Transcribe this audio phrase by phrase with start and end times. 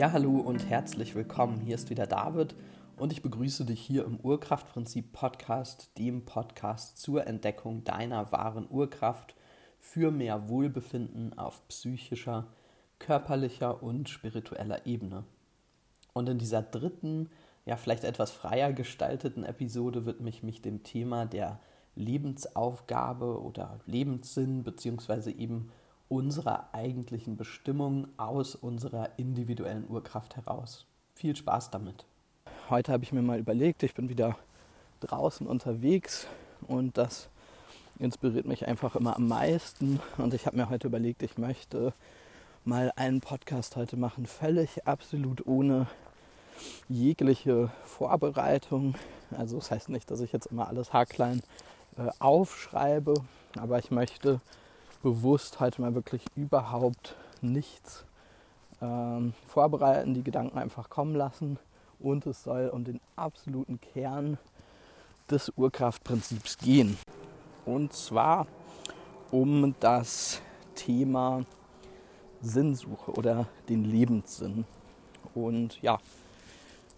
[0.00, 1.60] Ja, hallo und herzlich willkommen.
[1.60, 2.54] Hier ist wieder David
[2.96, 9.34] und ich begrüße dich hier im Urkraftprinzip Podcast, dem Podcast zur Entdeckung deiner wahren Urkraft
[9.78, 12.46] für mehr Wohlbefinden auf psychischer,
[12.98, 15.24] körperlicher und spiritueller Ebene.
[16.14, 17.28] Und in dieser dritten,
[17.66, 21.60] ja vielleicht etwas freier gestalteten Episode widme ich mich dem Thema der
[21.94, 25.70] Lebensaufgabe oder Lebenssinn beziehungsweise eben
[26.10, 30.86] unserer eigentlichen Bestimmung aus unserer individuellen Urkraft heraus.
[31.14, 32.04] Viel Spaß damit.
[32.68, 34.36] Heute habe ich mir mal überlegt, ich bin wieder
[34.98, 36.26] draußen unterwegs
[36.66, 37.28] und das
[38.00, 40.00] inspiriert mich einfach immer am meisten.
[40.18, 41.92] Und ich habe mir heute überlegt, ich möchte
[42.64, 45.86] mal einen Podcast heute machen, völlig absolut ohne
[46.88, 48.96] jegliche Vorbereitung.
[49.30, 51.40] Also das heißt nicht, dass ich jetzt immer alles haarklein
[51.96, 53.14] äh, aufschreibe,
[53.56, 54.40] aber ich möchte
[55.02, 58.04] bewusst heute mal wirklich überhaupt nichts
[58.82, 61.58] ähm, vorbereiten, die Gedanken einfach kommen lassen
[61.98, 64.38] und es soll um den absoluten Kern
[65.30, 66.98] des Urkraftprinzips gehen.
[67.64, 68.46] Und zwar
[69.30, 70.42] um das
[70.74, 71.42] Thema
[72.42, 74.64] Sinnsuche oder den Lebenssinn.
[75.34, 75.98] Und ja,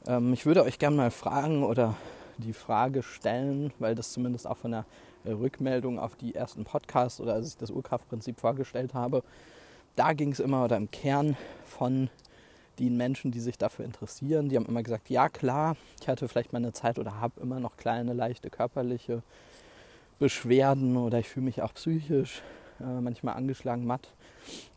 [0.06, 1.94] ähm, ich würde euch gerne mal fragen oder
[2.38, 4.84] die Frage stellen, weil das zumindest auch von der
[5.24, 9.22] Rückmeldung auf die ersten Podcasts oder als ich das Urkraftprinzip vorgestellt habe,
[9.96, 12.08] da ging es immer oder im Kern von
[12.78, 16.52] den Menschen, die sich dafür interessieren, die haben immer gesagt, ja klar, ich hatte vielleicht
[16.52, 19.22] mal eine Zeit oder habe immer noch kleine, leichte körperliche
[20.18, 22.42] Beschwerden oder ich fühle mich auch psychisch
[22.80, 24.08] äh, manchmal angeschlagen, matt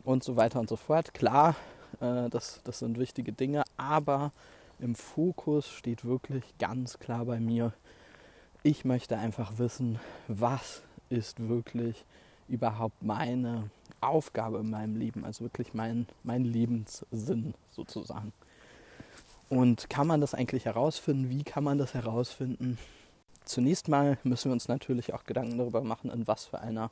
[0.04, 1.14] und so weiter und so fort.
[1.14, 1.56] Klar,
[2.00, 4.32] äh, das, das sind wichtige Dinge, aber
[4.78, 7.72] im Fokus steht wirklich ganz klar bei mir,
[8.62, 12.04] ich möchte einfach wissen, was ist wirklich
[12.48, 18.32] überhaupt meine Aufgabe in meinem Leben, also wirklich mein, mein Lebenssinn sozusagen.
[19.48, 21.30] Und kann man das eigentlich herausfinden?
[21.30, 22.78] Wie kann man das herausfinden?
[23.44, 26.90] Zunächst mal müssen wir uns natürlich auch Gedanken darüber machen, in was für einer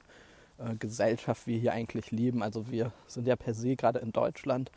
[0.58, 2.42] äh, Gesellschaft wir hier eigentlich leben.
[2.42, 4.70] Also wir sind ja per se gerade in Deutschland,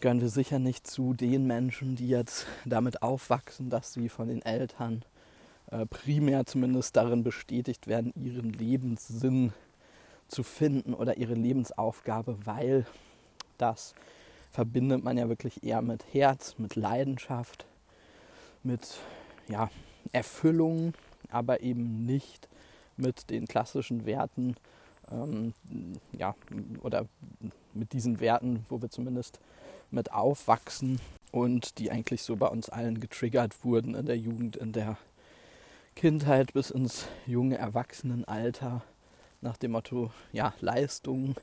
[0.00, 4.42] gehören wir sicher nicht zu den Menschen, die jetzt damit aufwachsen, dass sie von den
[4.42, 5.04] Eltern
[5.90, 9.52] primär zumindest darin bestätigt werden, ihren Lebenssinn
[10.28, 12.86] zu finden oder ihre Lebensaufgabe, weil
[13.58, 13.94] das
[14.52, 17.66] verbindet man ja wirklich eher mit Herz, mit Leidenschaft,
[18.62, 18.98] mit
[19.48, 19.70] ja,
[20.12, 20.94] Erfüllung,
[21.30, 22.48] aber eben nicht
[22.96, 24.56] mit den klassischen Werten,
[25.10, 25.52] ähm,
[26.12, 26.34] ja,
[26.80, 27.06] oder
[27.74, 29.40] mit diesen Werten, wo wir zumindest
[29.90, 31.00] mit aufwachsen
[31.32, 34.96] und die eigentlich so bei uns allen getriggert wurden in der Jugend, in der
[35.96, 38.82] Kindheit bis ins junge Erwachsenenalter
[39.40, 41.36] nach dem Motto, ja, Leistung,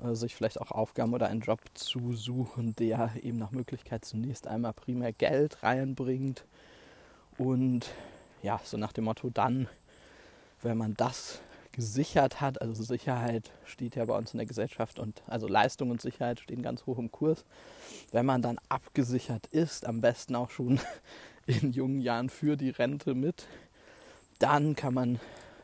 [0.00, 4.46] äh, sich vielleicht auch Aufgaben oder einen Job zu suchen, der eben nach Möglichkeit zunächst
[4.46, 6.44] einmal primär Geld reinbringt
[7.38, 7.90] und
[8.40, 9.66] ja, so nach dem Motto dann,
[10.62, 11.40] wenn man das
[11.72, 16.00] gesichert hat, also Sicherheit steht ja bei uns in der Gesellschaft und also Leistung und
[16.00, 17.44] Sicherheit stehen ganz hoch im Kurs.
[18.12, 20.78] Wenn man dann abgesichert ist, am besten auch schon
[21.46, 23.48] in jungen Jahren für die Rente mit,
[24.38, 25.20] dann kann man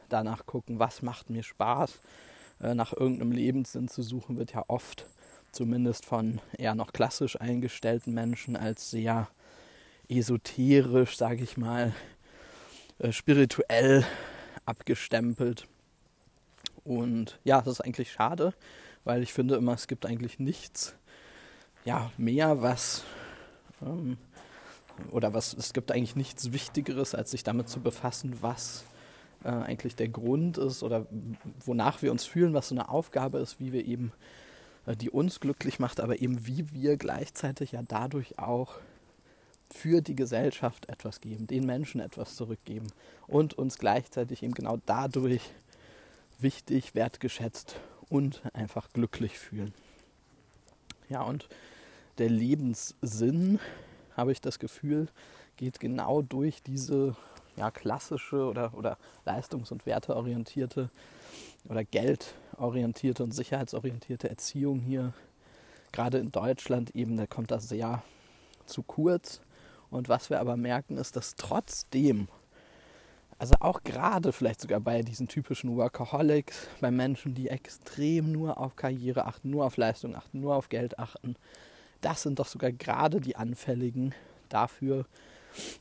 [0.09, 2.01] danach gucken, was macht mir Spaß.
[2.61, 5.07] Äh, nach irgendeinem Lebenssinn zu suchen, wird ja oft,
[5.53, 9.29] zumindest von eher noch klassisch eingestellten Menschen, als sehr
[10.09, 11.93] esoterisch, sage ich mal,
[12.99, 14.05] äh, spirituell
[14.67, 15.67] abgestempelt.
[16.85, 18.55] Und ja, das ist eigentlich schade,
[19.05, 20.95] weil ich finde immer, es gibt eigentlich nichts
[21.85, 23.05] ja, mehr, was
[23.83, 24.17] ähm,
[25.11, 28.85] oder was, es gibt eigentlich nichts Wichtigeres, als sich damit zu befassen, was
[29.45, 31.07] äh, eigentlich der Grund ist oder
[31.65, 34.13] wonach wir uns fühlen, was so eine Aufgabe ist, wie wir eben,
[34.87, 38.77] äh, die uns glücklich macht, aber eben wie wir gleichzeitig ja dadurch auch
[39.73, 42.87] für die Gesellschaft etwas geben, den Menschen etwas zurückgeben
[43.27, 45.51] und uns gleichzeitig eben genau dadurch
[46.39, 47.77] wichtig, wertgeschätzt
[48.09, 49.75] und einfach glücklich fühlen.
[51.09, 51.49] Ja, und
[52.19, 53.59] der Lebenssinn
[54.17, 55.09] habe ich das Gefühl,
[55.57, 57.17] geht genau durch diese
[57.57, 60.91] ja, klassische oder, oder leistungs- und werteorientierte
[61.69, 65.13] oder geldorientierte und sicherheitsorientierte Erziehung hier,
[65.93, 68.03] gerade in Deutschland eben, da kommt das sehr
[68.67, 69.41] zu kurz.
[69.91, 72.29] Und was wir aber merken, ist, dass trotzdem,
[73.39, 78.75] also auch gerade vielleicht sogar bei diesen typischen Workaholics, bei Menschen, die extrem nur auf
[78.77, 81.37] Karriere achten, nur auf Leistung achten, nur auf Geld achten,
[82.05, 84.15] das sind doch sogar gerade die Anfälligen
[84.49, 85.07] dafür,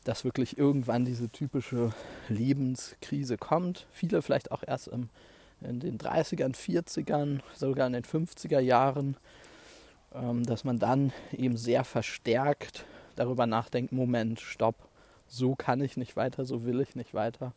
[0.03, 1.93] dass wirklich irgendwann diese typische
[2.29, 3.87] Lebenskrise kommt.
[3.91, 5.09] Viele vielleicht auch erst im,
[5.61, 9.17] in den 30ern, 40ern, sogar in den 50er Jahren.
[10.13, 12.85] ähm, dass man dann eben sehr verstärkt
[13.15, 14.75] darüber nachdenkt, Moment, stopp,
[15.27, 17.53] so kann ich nicht weiter, so will ich nicht weiter.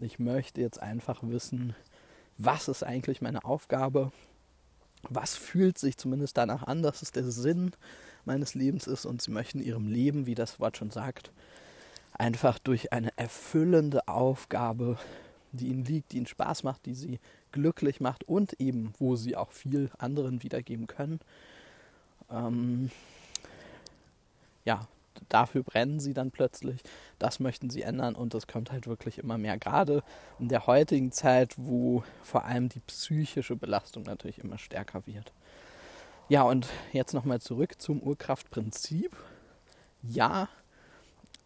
[0.00, 1.74] Ich möchte jetzt einfach wissen,
[2.38, 4.12] was ist eigentlich meine Aufgabe,
[5.08, 7.72] was fühlt sich zumindest danach an, dass es der Sinn
[8.24, 11.30] meines Lebens ist und sie möchten ihrem Leben, wie das Wort schon sagt,
[12.12, 14.98] einfach durch eine erfüllende Aufgabe,
[15.52, 17.18] die ihnen liegt, die ihnen Spaß macht, die sie
[17.52, 21.20] glücklich macht und eben, wo sie auch viel anderen wiedergeben können.
[22.30, 22.90] Ähm,
[24.64, 24.86] ja,
[25.28, 26.80] dafür brennen sie dann plötzlich.
[27.18, 29.58] Das möchten sie ändern und das kommt halt wirklich immer mehr.
[29.58, 30.02] Gerade
[30.38, 35.32] in der heutigen Zeit, wo vor allem die psychische Belastung natürlich immer stärker wird.
[36.30, 39.16] Ja, und jetzt nochmal zurück zum Urkraftprinzip.
[40.00, 40.48] Ja,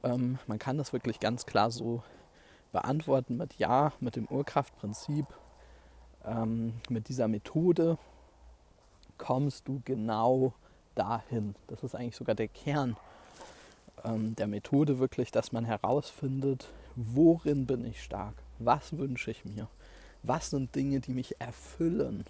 [0.03, 2.03] ähm, man kann das wirklich ganz klar so
[2.71, 5.25] beantworten mit Ja, mit dem Urkraftprinzip,
[6.27, 7.97] ähm, mit dieser Methode
[9.17, 10.53] kommst du genau
[10.95, 11.55] dahin.
[11.69, 12.99] Das ist eigentlich sogar der Kern
[14.05, 19.67] ähm, der Methode wirklich, dass man herausfindet, worin bin ich stark, was wünsche ich mir,
[20.23, 22.27] was sind Dinge, die mich erfüllen.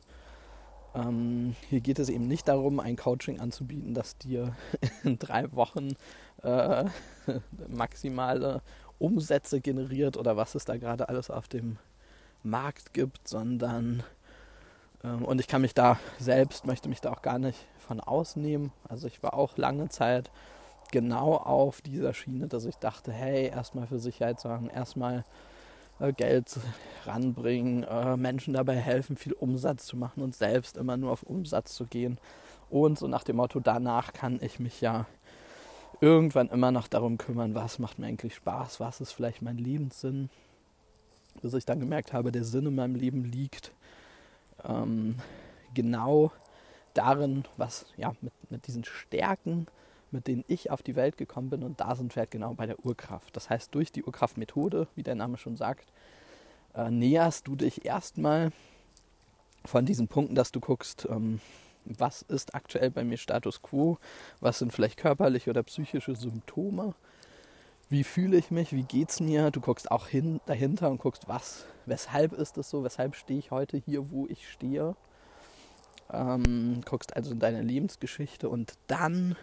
[0.95, 4.55] Ähm, hier geht es eben nicht darum, ein Coaching anzubieten, das dir
[5.05, 5.97] in drei Wochen
[6.43, 6.85] äh,
[7.69, 8.63] maximale
[8.99, 11.79] Umsätze generiert oder was es da gerade alles auf dem
[12.43, 14.03] Markt gibt, sondern
[15.03, 18.73] ähm, und ich kann mich da selbst, möchte mich da auch gar nicht von ausnehmen.
[18.89, 20.31] Also ich war auch lange Zeit
[20.91, 25.25] genau auf dieser Schiene, dass ich dachte, hey, erstmal für Sicherheit sorgen, erstmal
[26.17, 26.59] Geld
[27.07, 31.75] ranbringen, äh, Menschen dabei helfen, viel Umsatz zu machen und selbst immer nur auf Umsatz
[31.75, 32.19] zu gehen.
[32.71, 35.07] Und so nach dem Motto, danach kann ich mich ja
[36.01, 40.31] irgendwann immer noch darum kümmern, was macht mir eigentlich Spaß, was ist vielleicht mein Lebenssinn.
[41.43, 43.73] Bis ich dann gemerkt habe, der Sinn in meinem Leben liegt
[44.65, 45.17] ähm,
[45.75, 46.33] genau
[46.95, 49.67] darin, was ja mit, mit diesen Stärken,
[50.15, 51.63] mit denen ich auf die Welt gekommen bin.
[51.63, 53.37] Und da sind wir halt genau bei der Urkraft.
[53.37, 55.93] Das heißt, durch die Urkraftmethode, wie der Name schon sagt,
[56.75, 58.53] äh, näherst du dich erstmal
[59.65, 61.41] von diesen Punkten, dass du guckst, ähm,
[61.85, 63.99] was ist aktuell bei mir Status quo,
[64.41, 66.95] was sind vielleicht körperliche oder psychische Symptome,
[67.91, 69.51] wie fühle ich mich, wie geht es mir.
[69.51, 73.51] Du guckst auch hin, dahinter und guckst, was, weshalb ist es so, weshalb stehe ich
[73.51, 74.97] heute hier, wo ich stehe.
[76.13, 79.37] Ähm, guckst also in deine Lebensgeschichte und dann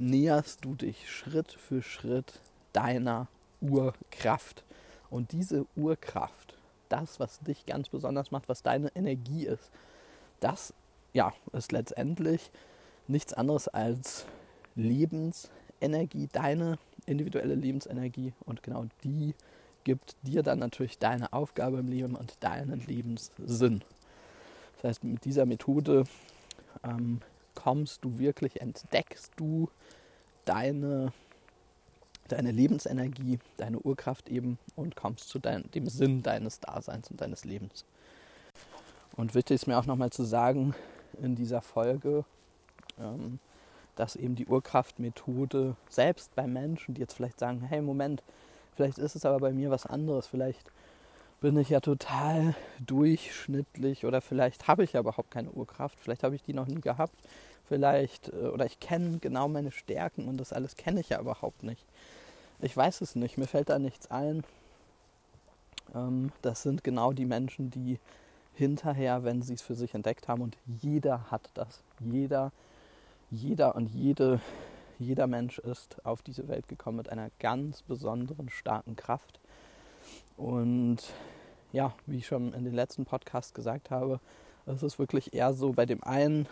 [0.00, 2.40] näherst du dich Schritt für Schritt
[2.72, 3.28] deiner
[3.60, 4.64] Urkraft.
[5.10, 6.56] Und diese Urkraft,
[6.88, 9.70] das, was dich ganz besonders macht, was deine Energie ist,
[10.40, 10.72] das
[11.12, 12.50] ja, ist letztendlich
[13.08, 14.24] nichts anderes als
[14.74, 18.32] Lebensenergie, deine individuelle Lebensenergie.
[18.46, 19.34] Und genau die
[19.84, 23.82] gibt dir dann natürlich deine Aufgabe im Leben und deinen Lebenssinn.
[24.76, 26.04] Das heißt, mit dieser Methode
[26.84, 27.20] ähm,
[27.54, 29.68] kommst du wirklich, entdeckst du
[30.44, 31.12] deine,
[32.28, 37.44] deine Lebensenergie, deine Urkraft eben und kommst zu dein, dem Sinn deines Daseins und deines
[37.44, 37.84] Lebens.
[39.16, 40.74] Und wichtig ist mir auch nochmal zu sagen
[41.20, 42.24] in dieser Folge,
[42.98, 43.38] ähm,
[43.96, 48.22] dass eben die Urkraftmethode selbst bei Menschen, die jetzt vielleicht sagen, hey Moment,
[48.74, 50.70] vielleicht ist es aber bei mir was anderes, vielleicht
[51.40, 52.54] bin ich ja total
[52.86, 56.80] durchschnittlich oder vielleicht habe ich ja überhaupt keine Urkraft, vielleicht habe ich die noch nie
[56.80, 57.14] gehabt,
[57.66, 61.62] vielleicht äh, oder ich kenne genau meine Stärken und das alles kenne ich ja überhaupt
[61.62, 61.84] nicht.
[62.60, 64.44] Ich weiß es nicht, mir fällt da nichts ein.
[65.94, 67.98] Ähm, das sind genau die Menschen, die
[68.54, 72.52] hinterher, wenn sie es für sich entdeckt haben und jeder hat das, jeder,
[73.30, 74.40] jeder und jede,
[74.98, 79.40] jeder Mensch ist auf diese Welt gekommen mit einer ganz besonderen starken Kraft
[80.36, 80.98] und
[81.72, 84.20] ja, wie ich schon in den letzten Podcast gesagt habe,
[84.66, 86.46] es ist wirklich eher so, bei dem einen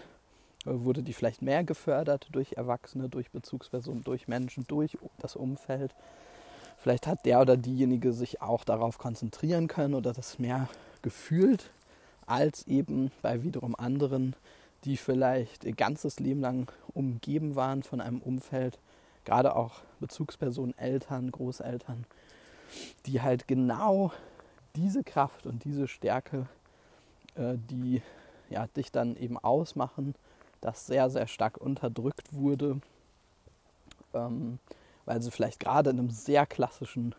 [0.64, 5.94] äh, wurde die vielleicht mehr gefördert durch Erwachsene, durch Bezugspersonen, durch Menschen, durch das Umfeld.
[6.78, 10.68] Vielleicht hat der oder diejenige sich auch darauf konzentrieren können oder das mehr
[11.02, 11.70] gefühlt,
[12.26, 14.36] als eben bei wiederum anderen,
[14.84, 18.78] die vielleicht ihr ganzes Leben lang umgeben waren von einem Umfeld,
[19.24, 22.04] gerade auch Bezugspersonen, Eltern, Großeltern,
[23.06, 24.12] die halt genau
[24.78, 26.46] diese Kraft und diese Stärke,
[27.34, 28.00] äh, die
[28.48, 30.14] ja, dich dann eben ausmachen,
[30.60, 32.80] das sehr, sehr stark unterdrückt wurde,
[34.14, 34.58] ähm,
[35.04, 37.14] weil sie vielleicht gerade in einem sehr klassischen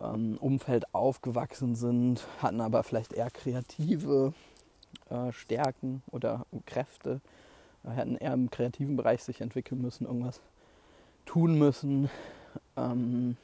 [0.00, 4.34] ähm, Umfeld aufgewachsen sind, hatten aber vielleicht eher kreative
[5.08, 7.20] äh, Stärken oder Kräfte,
[7.84, 10.40] äh, hätten eher im kreativen Bereich sich entwickeln müssen, irgendwas
[11.26, 12.10] tun müssen.
[12.76, 13.36] Ähm,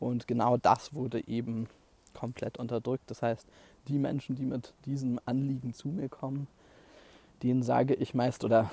[0.00, 1.68] und genau das wurde eben
[2.18, 3.08] komplett unterdrückt.
[3.08, 3.46] Das heißt,
[3.86, 6.48] die Menschen, die mit diesem Anliegen zu mir kommen,
[7.44, 8.70] denen sage ich meist oder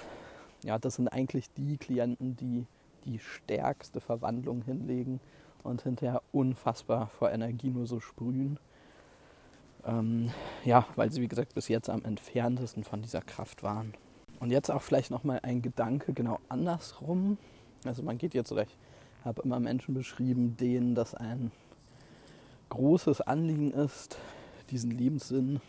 [0.63, 2.65] ja, das sind eigentlich die Klienten, die
[3.05, 5.19] die stärkste Verwandlung hinlegen
[5.61, 8.57] und hinterher unfassbar vor Energie nur so sprühen.
[9.85, 10.31] Ähm,
[10.63, 13.93] ja, weil sie, wie gesagt, bis jetzt am entferntesten von dieser Kraft waren.
[14.39, 17.37] Und jetzt auch vielleicht nochmal ein Gedanke genau andersrum.
[17.83, 18.75] Also man geht jetzt, oder ich
[19.23, 21.51] habe immer Menschen beschrieben, denen das ein
[22.69, 24.17] großes Anliegen ist,
[24.69, 25.61] diesen Lebenssinn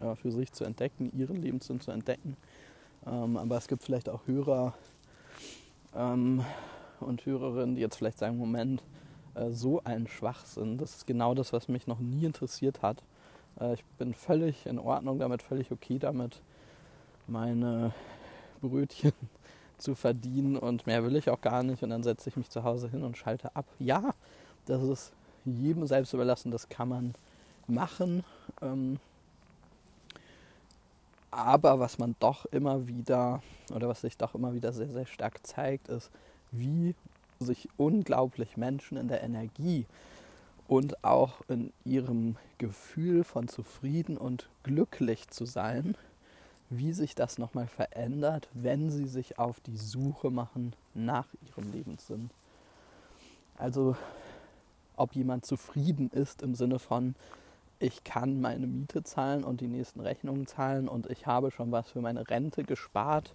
[0.00, 2.36] äh, für sich zu entdecken, ihren Lebenssinn zu entdecken.
[3.06, 4.74] Ähm, aber es gibt vielleicht auch Hörer
[5.94, 6.44] ähm,
[7.00, 8.82] und Hörerinnen, die jetzt vielleicht sagen, Moment,
[9.34, 13.02] äh, so ein Schwachsinn, das ist genau das, was mich noch nie interessiert hat.
[13.60, 16.40] Äh, ich bin völlig in Ordnung damit, völlig okay damit,
[17.26, 17.92] meine
[18.60, 19.12] Brötchen
[19.78, 22.64] zu verdienen und mehr will ich auch gar nicht und dann setze ich mich zu
[22.64, 23.66] Hause hin und schalte ab.
[23.78, 24.10] Ja,
[24.66, 25.12] das ist
[25.56, 27.14] jedem selbst überlassen, das kann man
[27.66, 28.24] machen.
[28.62, 28.98] Ähm,
[31.30, 33.42] aber was man doch immer wieder,
[33.74, 36.10] oder was sich doch immer wieder sehr, sehr stark zeigt, ist,
[36.50, 36.94] wie
[37.38, 39.86] sich unglaublich Menschen in der Energie
[40.66, 45.96] und auch in ihrem Gefühl von zufrieden und glücklich zu sein,
[46.70, 52.30] wie sich das nochmal verändert, wenn sie sich auf die Suche machen nach ihrem Lebenssinn.
[53.56, 53.96] Also
[54.98, 57.14] ob jemand zufrieden ist im Sinne von,
[57.78, 61.90] ich kann meine Miete zahlen und die nächsten Rechnungen zahlen und ich habe schon was
[61.90, 63.34] für meine Rente gespart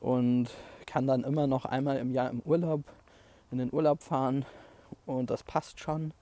[0.00, 0.48] und
[0.86, 2.84] kann dann immer noch einmal im Jahr im Urlaub
[3.50, 4.44] in den Urlaub fahren
[5.04, 6.12] und das passt schon.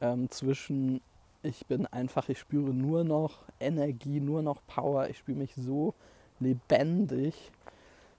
[0.00, 1.00] Ähm, zwischen
[1.42, 5.94] ich bin einfach, ich spüre nur noch Energie, nur noch Power, ich spüre mich so
[6.40, 7.52] lebendig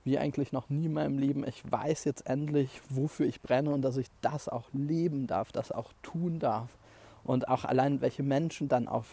[0.09, 1.47] wie eigentlich noch nie in meinem Leben.
[1.47, 5.71] Ich weiß jetzt endlich, wofür ich brenne und dass ich das auch leben darf, das
[5.71, 6.67] auch tun darf.
[7.23, 9.05] Und auch allein, welche Menschen dann auf,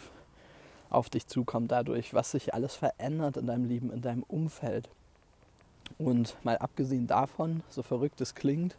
[0.89, 4.89] auf dich zukommen dadurch, was sich alles verändert in deinem Leben, in deinem Umfeld.
[5.99, 8.75] Und mal abgesehen davon, so verrückt es klingt,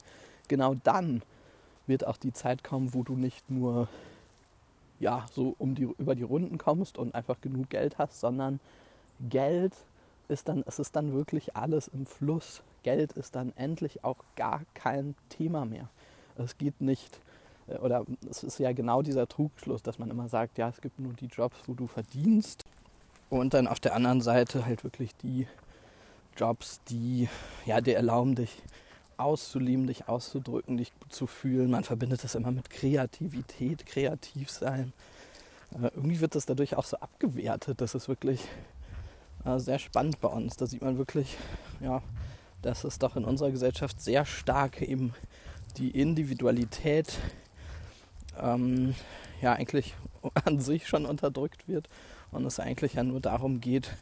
[0.48, 1.22] genau dann
[1.86, 3.88] wird auch die Zeit kommen, wo du nicht nur
[5.00, 8.60] ja, so um die, über die Runden kommst und einfach genug Geld hast, sondern
[9.30, 9.74] Geld
[10.30, 12.62] ist dann, es ist dann wirklich alles im Fluss.
[12.84, 15.90] Geld ist dann endlich auch gar kein Thema mehr.
[16.38, 17.20] Es geht nicht,
[17.68, 21.00] äh, oder es ist ja genau dieser Trugschluss, dass man immer sagt, ja, es gibt
[21.00, 22.64] nur die Jobs, wo du verdienst.
[23.30, 25.48] Und dann auf der anderen Seite halt wirklich die
[26.38, 27.28] Jobs, die
[27.66, 28.62] ja, dir erlauben, dich
[29.18, 31.72] auszuleben, dich auszudrücken, dich zu fühlen.
[31.72, 34.94] Man verbindet das immer mit Kreativität, kreativ sein.
[35.74, 37.82] Äh, irgendwie wird das dadurch auch so abgewertet.
[37.82, 38.42] Das ist wirklich
[39.56, 40.58] sehr spannend bei uns.
[40.58, 41.38] Da sieht man wirklich,
[41.80, 42.02] ja,
[42.62, 45.14] dass es doch in unserer Gesellschaft sehr stark eben
[45.78, 47.18] die Individualität
[48.40, 48.96] ähm,
[49.42, 49.96] ja eigentlich
[50.46, 51.88] an sich schon unterdrückt wird
[52.32, 53.96] und es eigentlich ja nur darum geht,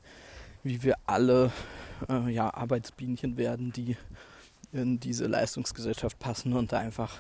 [0.64, 1.52] wie wir alle
[2.10, 3.98] äh, ja, Arbeitsbienchen werden, die
[4.72, 7.20] in diese Leistungsgesellschaft passen und da einfach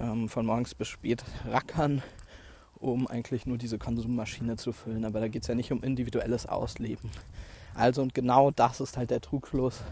[0.00, 2.02] ähm, von morgens bis spät rackern,
[2.80, 5.04] um eigentlich nur diese Konsummaschine zu füllen.
[5.04, 7.10] Aber da geht es ja nicht um individuelles Ausleben.
[7.74, 9.82] Also und genau das ist halt der Trugschluss,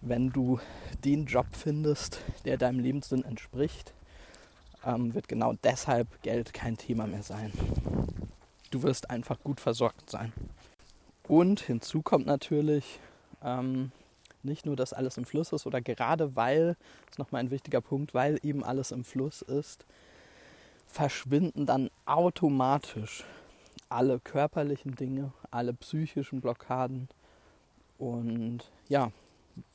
[0.00, 0.60] wenn du
[1.04, 3.92] den Job findest, der deinem Lebenssinn entspricht,
[4.84, 7.52] ähm, wird genau deshalb Geld kein Thema mehr sein.
[8.70, 10.32] Du wirst einfach gut versorgt sein.
[11.26, 13.00] Und hinzu kommt natürlich,
[13.42, 13.92] ähm,
[14.42, 16.76] nicht nur, dass alles im Fluss ist oder gerade weil,
[17.06, 19.84] das ist nochmal ein wichtiger Punkt, weil eben alles im Fluss ist,
[20.88, 23.24] verschwinden dann automatisch
[23.88, 27.08] alle körperlichen Dinge, alle psychischen Blockaden
[27.98, 29.12] und ja,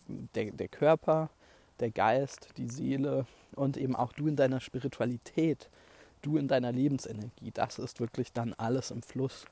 [0.08, 1.30] der, der Körper,
[1.80, 5.70] der Geist, die Seele und eben auch du in deiner Spiritualität,
[6.22, 9.46] du in deiner Lebensenergie, das ist wirklich dann alles im Fluss.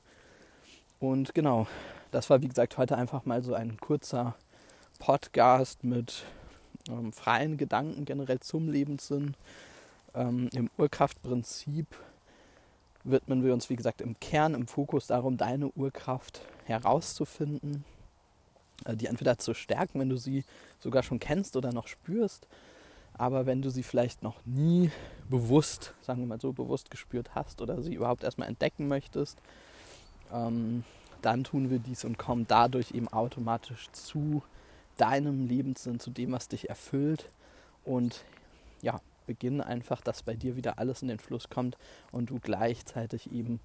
[1.00, 1.66] Und genau,
[2.12, 4.36] das war wie gesagt heute einfach mal so ein kurzer
[4.98, 6.24] Podcast mit
[6.88, 9.34] ähm, freien Gedanken generell zum Lebenssinn.
[10.14, 11.86] Ähm, Im Urkraftprinzip
[13.04, 17.84] widmen wir uns, wie gesagt, im Kern, im Fokus darum, deine Urkraft herauszufinden,
[18.84, 20.44] äh, die entweder zu stärken, wenn du sie
[20.80, 22.46] sogar schon kennst oder noch spürst,
[23.14, 24.90] aber wenn du sie vielleicht noch nie
[25.28, 29.38] bewusst, sagen wir mal so, bewusst gespürt hast oder sie überhaupt erstmal entdecken möchtest,
[30.32, 30.84] ähm,
[31.20, 34.42] dann tun wir dies und kommen dadurch eben automatisch zu
[34.96, 37.28] deinem Lebenssinn, zu dem, was dich erfüllt.
[37.84, 38.24] Und
[38.80, 41.76] ja, beginnen einfach, dass bei dir wieder alles in den Fluss kommt
[42.10, 43.60] und du gleichzeitig eben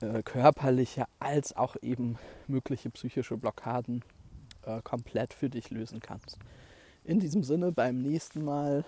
[0.00, 4.02] äh, körperliche als auch eben mögliche psychische Blockaden
[4.64, 6.38] äh, komplett für dich lösen kannst.
[7.04, 8.84] In diesem Sinne, beim nächsten Mal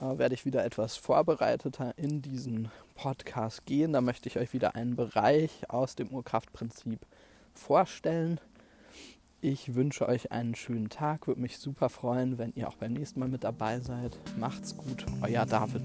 [0.00, 3.92] äh, werde ich wieder etwas vorbereiteter in diesen Podcast gehen.
[3.92, 7.00] Da möchte ich euch wieder einen Bereich aus dem Urkraftprinzip
[7.52, 8.40] vorstellen
[9.44, 13.18] Ich wünsche euch einen schönen Tag, würde mich super freuen, wenn ihr auch beim nächsten
[13.18, 14.16] Mal mit dabei seid.
[14.38, 15.82] Macht's gut, euer David.